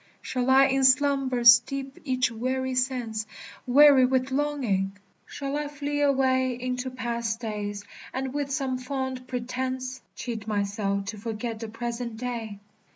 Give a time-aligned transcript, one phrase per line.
[0.19, 3.27] Shall I in slumber steep each weary sense,
[3.67, 4.97] Weary with longing?
[5.27, 11.19] shall I flee away Into past days, and with some fond pretence Cheat myself to
[11.19, 12.57] forget the present day?